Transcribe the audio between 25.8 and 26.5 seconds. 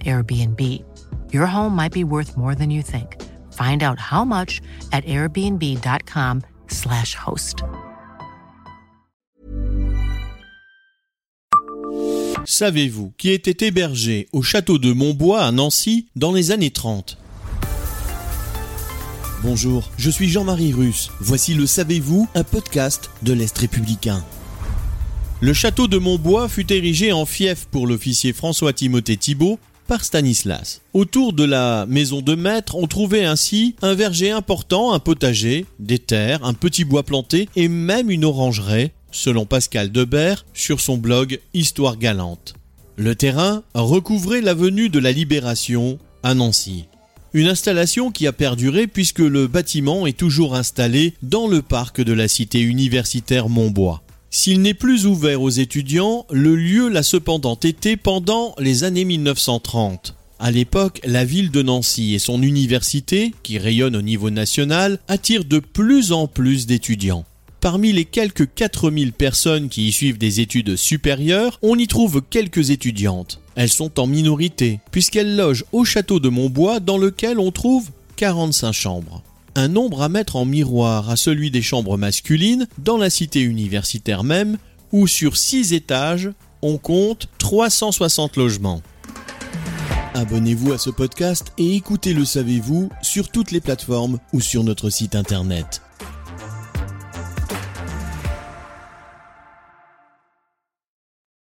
de Montbois